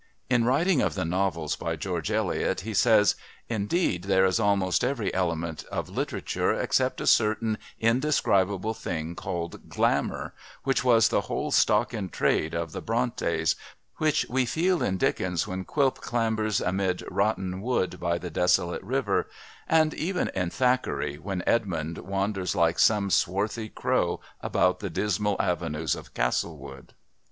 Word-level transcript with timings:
In 0.31 0.45
writing 0.45 0.81
of 0.81 0.95
the 0.95 1.05
novels 1.05 1.55
by 1.55 1.75
George 1.75 2.09
Eliot 2.09 2.61
he 2.61 2.73
says: 2.73 3.13
"Indeed 3.49 4.05
there 4.05 4.25
is 4.25 4.39
almost 4.39 4.83
every 4.83 5.13
element 5.13 5.63
of 5.65 5.89
literature, 5.89 6.55
except 6.59 6.99
a 6.99 7.05
certain 7.05 7.59
indescribable 7.79 8.73
thing 8.73 9.13
called 9.13 9.69
Glamour, 9.69 10.33
which 10.63 10.83
was 10.83 11.09
the 11.09 11.21
whole 11.29 11.51
stock 11.51 11.93
in 11.93 12.09
trade 12.09 12.55
of 12.55 12.71
the 12.71 12.81
Brontës, 12.81 13.53
which 13.97 14.25
we 14.27 14.47
feel 14.47 14.81
in 14.81 14.97
Dickens 14.97 15.47
when 15.47 15.65
Quilp 15.65 15.99
clambers 16.01 16.59
amid 16.61 17.03
rotten 17.07 17.61
wood 17.61 17.99
by 17.99 18.17
the 18.17 18.31
desolate 18.31 18.81
river; 18.83 19.29
and 19.69 19.93
even 19.93 20.29
in 20.29 20.49
Thackeray, 20.49 21.17
when 21.19 21.43
Edmond 21.45 21.99
wanders 21.99 22.55
like 22.55 22.79
some 22.79 23.11
swarthy 23.11 23.69
crow 23.69 24.19
about 24.41 24.79
the 24.79 24.89
dismal 24.89 25.35
avenues 25.39 25.93
of 25.93 26.15
Castlewood." 26.15 26.95